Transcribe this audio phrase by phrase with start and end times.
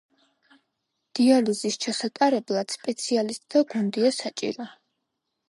[1.19, 4.69] დიალიზის ჩასატარებლად სპეციალისტთა გუნდია საჭირო.